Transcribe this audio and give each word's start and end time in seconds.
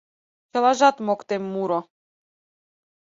Чылажат— 0.51 0.97
моктеммуро! 1.07 1.79